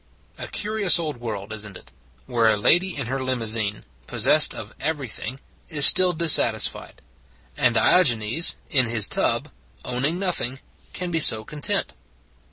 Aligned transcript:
A 0.39 0.47
curious 0.47 0.97
old 0.97 1.17
world, 1.17 1.53
is 1.53 1.63
n 1.63 1.75
t 1.75 1.79
it, 1.81 1.91
where 2.25 2.47
a 2.49 2.57
lady 2.57 2.97
in 2.97 3.05
her 3.05 3.23
limousine, 3.23 3.85
possessed 4.07 4.51
of 4.55 4.73
every 4.79 5.07
thing, 5.07 5.39
is 5.69 5.85
still 5.85 6.11
dissatisfied: 6.11 7.03
and 7.55 7.75
Diogenes 7.75 8.55
in 8.71 8.87
his 8.87 9.07
tub, 9.07 9.49
owning 9.85 10.17
nothing, 10.17 10.59
can 10.93 11.11
be 11.11 11.19
so 11.19 11.43
content? 11.45 11.93